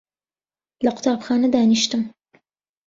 [0.83, 2.01] لە قوتابخانە دانیشتم